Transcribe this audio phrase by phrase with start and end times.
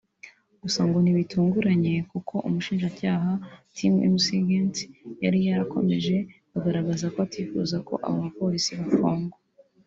[0.61, 3.31] Gusa ngo ntibitunguranye kuko umushinjacyaha
[3.75, 4.85] Tim McGinty
[5.23, 6.15] yari yarakomeje
[6.51, 9.37] kugaragaza ko atifuza ko aba bapolisi bafungwa